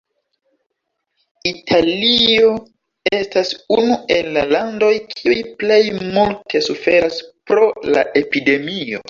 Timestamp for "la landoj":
4.39-4.91